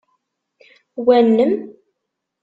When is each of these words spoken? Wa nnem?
Wa 1.05 1.17
nnem? 1.21 1.53